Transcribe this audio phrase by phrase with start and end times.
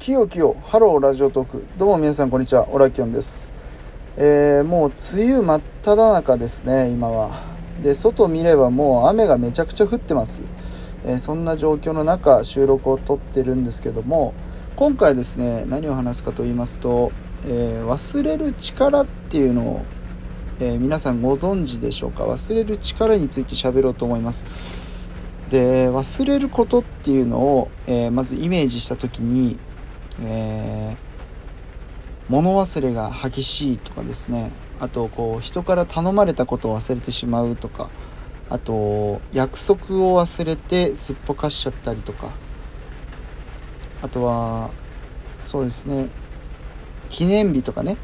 [0.00, 1.66] きよきよハローラジオトーク。
[1.76, 2.70] どうも皆さんこんにちは。
[2.70, 3.52] オラキオンです。
[4.16, 7.44] えー、もう梅雨真っ只中ですね今は。
[7.82, 10.40] で外見ればもう雨がめちゃくちゃ降ってます、
[11.04, 14.32] えー、そんな状況の中収録を撮ってるんですけども
[14.74, 17.12] 今回ですね何を話すかと言いますと、
[17.44, 19.82] えー、忘れる力っていうのを、
[20.60, 22.24] え皆さんご存知でしょうか？
[22.24, 24.46] 忘れる力について喋ろうと思います。
[25.50, 29.58] で忘れることっていうのを、えまずイメージした時に
[30.22, 30.96] え。
[30.96, 34.52] ー、物忘れが激しいとかですね。
[34.78, 37.90] あとこう人から頼まれたことを忘れてしまうとか。
[38.48, 42.32] あと約束を忘れてすっぽかしちゃったりとか。
[44.02, 44.70] あとは
[45.42, 46.08] そうですね。
[47.10, 47.96] 記念日とかね。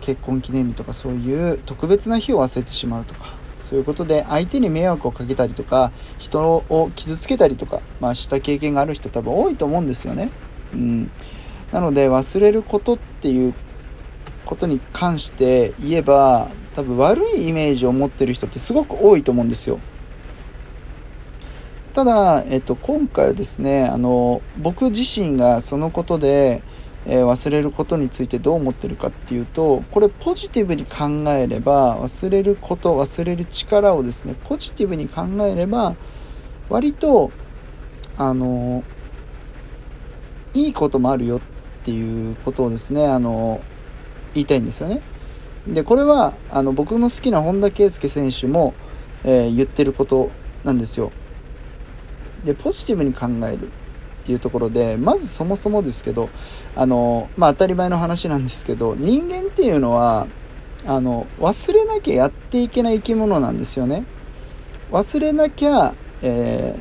[0.00, 3.36] 結婚記念日とかそういう特別な日を忘れてしまうとか。
[3.56, 10.30] そういうことで相手に迷惑をかけたりとか人を傷つけたりとか、まあ、した経験がある人多分多いと思うんですよね。
[10.72, 11.10] うん、
[11.72, 13.54] なので忘れることっていう
[14.46, 19.78] ことに関して言えば多分悪いイメージを持ってる人ってすごく多いと思うんですよ。
[21.92, 26.62] ただ、えっと、今回はですねあの僕自身がそのことで、
[27.06, 35.96] えー、忘れることについてどう思ってるかっていうとこれポジティブに考えれば忘れること忘れる力をですねポジティブに考えれば
[36.68, 37.32] 割と
[38.16, 38.84] あの
[40.54, 41.57] いいこともあるよって
[41.88, 43.62] ていうことをですねあの
[44.34, 45.00] 言いたいんですよね。
[45.66, 48.74] でこれはあの僕の好きな本田圭佑選手も、
[49.24, 50.30] えー、言ってること
[50.64, 51.12] なんですよ。
[52.44, 53.70] でポジティブに考えるっ
[54.24, 56.28] ていうところでまずそもそもですけど
[56.76, 60.26] あの、まあ、当たり前の話なんですけど人間っていうのは
[60.86, 64.04] あの忘れなきゃやっていけない生き物なんですよね。
[64.90, 66.78] 忘れなきゃ、え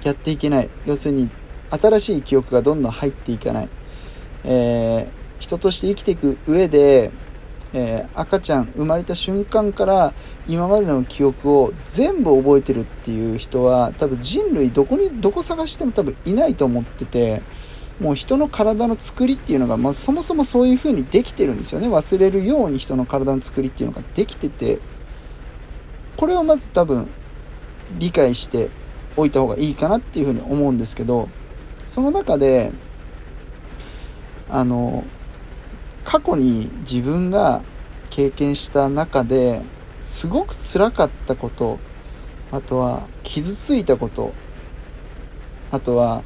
[0.00, 1.28] ー、やっていけない要するに
[1.70, 3.68] 新しい記憶がどんどん入っていかない
[4.44, 7.10] えー、人として生きていく上で、
[7.72, 10.14] えー、赤ちゃん生まれた瞬間から
[10.48, 17.42] 今までの記憶を全部覚えてるっていう人は多分人類どこにどこ探しても多分いないと思ってて
[18.00, 21.88] もう人の体の作りっていうのが、まあ、そもそもそういう風にできてるんですよね。
[21.88, 24.78] 忘れるように人の体の作りっていうのができてて
[26.16, 27.08] これをまず多分
[27.98, 28.70] 理解して
[29.16, 31.28] おいた方がいいかなっていうふうに思うんですけど
[31.86, 32.72] その中で
[34.50, 35.04] あの
[36.04, 37.62] 過去に自分が
[38.10, 39.62] 経験した中で
[40.00, 41.78] すごく辛かったこと
[42.50, 44.32] あとは傷ついたこと
[45.70, 46.22] あとは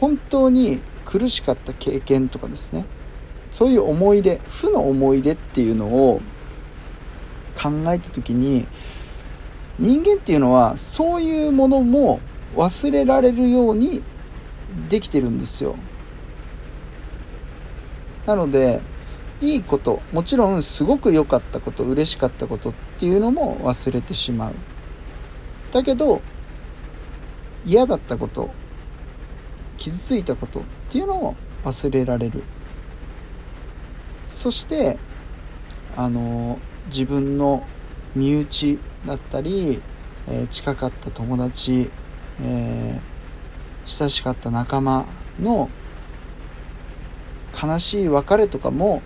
[0.00, 2.84] 本当に苦しかった経験とかですね。
[3.50, 6.20] そういう思い出負の思い出っていうのを
[7.60, 8.66] 考えた時に
[9.78, 12.20] 人間っていうのはそういうものも
[12.56, 14.02] 忘れられるように
[14.88, 15.76] できてるんですよ。
[18.28, 18.82] なので
[19.40, 24.54] いいこともちろんすごく良かったこと嬉しかったことっていうのも忘れてしまう。
[25.72, 26.20] だけど
[27.64, 28.50] 嫌だったこと
[29.78, 32.42] 傷ついたことっていうのを忘れられる。
[34.26, 34.98] そして
[35.96, 36.58] あの
[36.88, 37.66] 自分の
[38.14, 39.80] 身内だったり、
[40.26, 41.90] えー、近かった友達、
[42.42, 45.06] えー、親しかった仲間
[45.40, 45.70] の
[47.60, 49.02] 悲しい別れとかも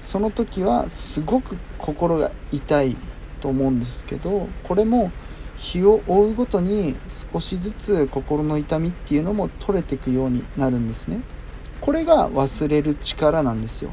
[0.00, 2.96] その時はすごく心が痛い
[3.40, 5.10] と思うんですけどこれも
[5.56, 6.96] 日を追うごとに
[7.32, 11.20] 少しずつ心の痛みっていうのも取れていくようになるんですね。
[11.80, 13.90] これが忘れる力なんですよ。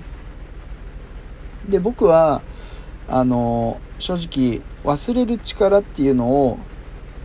[1.69, 2.41] で僕は
[3.07, 6.57] あの正直忘れる力っていうのを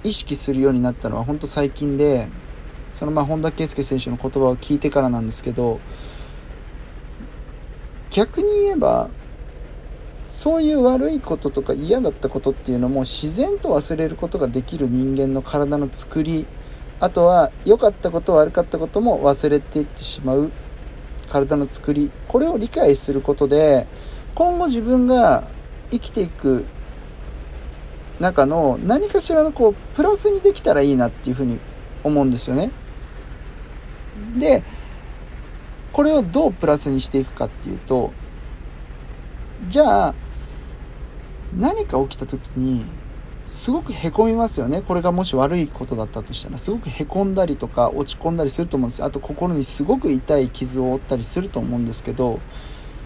[0.05, 2.29] 意識するようになったのは本当最近で
[2.91, 5.81] そのま本田圭佑選手の言葉を聞いてからなんですけど
[8.17, 9.11] 逆に言えば
[10.31, 16.47] そういう悪いこととか嫌だったことっていうのも自然と忘れることができる人間の体の作り
[16.99, 20.51] あとは良かったこと悪かったことも忘れていってしまう
[21.29, 23.87] 体の作りこれを理解することで
[24.35, 25.47] 今後自分が
[25.91, 26.65] 生きていく
[28.19, 31.59] 中の何かしらのこうプラスにできたらいいなっていうふうに
[32.03, 32.71] 思うんですよね。
[34.39, 34.63] で
[35.97, 38.13] これをどうプラスにしていくかっていうと
[39.71, 40.15] じゃあ
[41.57, 42.85] 何か起きた時に
[43.47, 44.83] すごくへこみますよね。
[44.83, 52.41] これがもし悪いことだったとしたらすごくへこんだりとか落ち込んだりすると思うんですあと心にすごく痛い傷を負ったりすると思うんですけど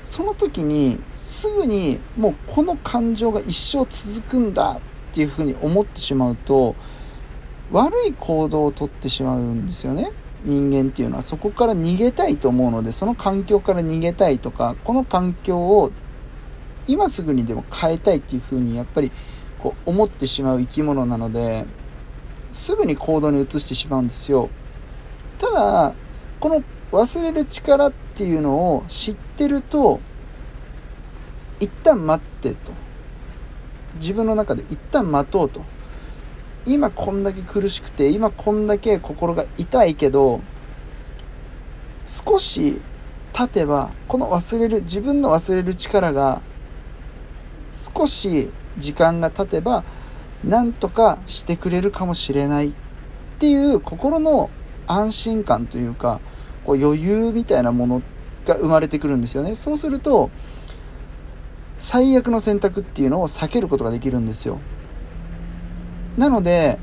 [0.03, 4.81] その時にすぐにもうこの感情が一生続くんだ
[5.13, 6.75] っていうふうに思ってしまうと
[7.71, 10.11] 悪い行動をとってしまうんですよね。
[10.45, 15.91] 人間っていうのはそこから逃げたいと思うのでその環境から逃げたいとかこの環境を
[16.87, 19.13] 今すぐにでも変えたいっていうふうにやっぱり
[19.63, 21.67] こう思ってしまう生き物なので
[22.53, 24.49] すぐに行動に移してしまうんですよ。
[25.39, 25.95] ただ
[26.41, 30.01] この忘れる力っていうのを知ってると
[31.61, 32.73] 一旦待ってと。
[33.97, 35.63] 自分の中で一旦待とうと。
[36.67, 40.41] 今こんだけ苦しくて今こんだけ心が痛いけど
[42.07, 42.81] 少し
[43.33, 46.43] 経てばこの忘れる自分の忘れる力が
[47.71, 49.85] 少し時間が経てば
[50.45, 52.73] 何とかしてくれるかもしれないっ
[53.39, 54.51] ていう心の
[54.87, 56.21] 安心感というか
[56.65, 58.03] こう余裕みたいなもの
[58.45, 59.55] が生まれてくるんですよね。
[59.55, 60.31] そうすると
[61.79, 64.59] 最悪の選択っていうのを避けることができるんですよ。
[66.17, 66.79] なので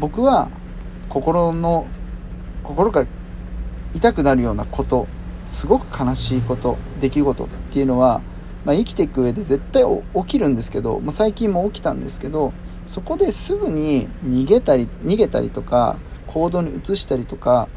[0.00, 0.48] 僕は
[1.08, 1.86] 心の
[2.62, 3.06] 心が
[3.92, 5.06] 痛くなるようなこと
[5.46, 8.20] すごく悲しいこと出来事っていうのは、
[8.64, 12.52] まあ、生きていく上で絶対起きるんですけど、まあ、最近も起きたんですけど
[12.86, 17.68] そこですぐに逃げたり逃げたりとか行動に移したりとか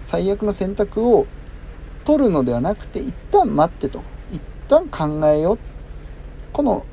[0.00, 1.26] 最悪の選択を
[2.04, 4.02] 取るのではなくて一旦待ってと。
[4.30, 5.58] 一旦考えよう。
[6.52, 6.86] この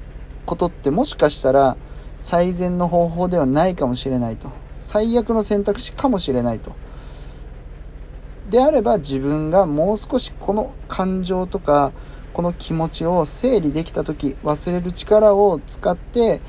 [0.46, 1.78] ことってもしかしたら
[2.24, 4.50] 最善の方法ではないかもしれないと。
[4.80, 6.72] 最悪の選択肢かもしれないと。
[8.50, 11.92] であれば自分がもう少しこの感情とか
[12.34, 16.40] この気持ちを整理できた時忘れる力を使って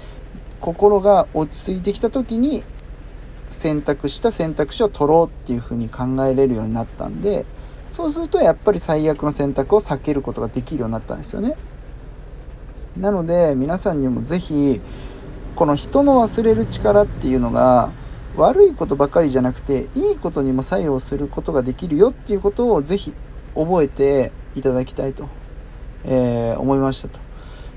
[0.60, 2.62] 心が落ち着いてきた時に
[3.50, 7.46] 選択した選択肢を取ろうっていうふうに考えれるようになったんで
[7.90, 11.56] そうするとやっぱり最悪の選択を避けることができるようになったんですよね。
[12.96, 14.80] なので皆さんにも是非
[15.56, 17.90] この人の忘れる力っていうのが
[18.36, 23.14] 悪いことばかりじゃなくていいことにも作用することができるよっていうことをぜひ
[23.54, 25.28] 覚えていただきたいと、
[26.04, 27.20] えー、思いましたと、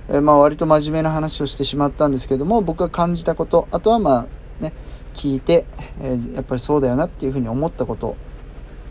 [0.09, 4.27] えー、まあ割と真面目な話をしてしまったんですけども僕が感じたことあとはまあ
[4.63, 4.74] ね
[5.13, 5.65] 聞いて、
[6.00, 8.15] えー、やっぱりそうだよなっていうふうに思ったこと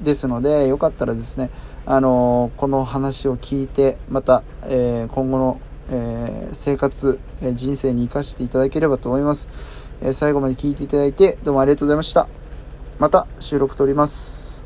[0.00, 1.50] ですのでよかったらですね
[1.86, 5.60] あのこの話を聞いてまた、え今後の
[5.90, 9.50] えー、生活、えー、人生に生かしていただければと思います、
[10.00, 12.28] えー、最後まで聞いていただいてどうもありがとうございました。
[12.98, 14.62] また収録撮ります。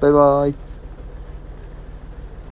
[0.00, 0.73] バイバーイ。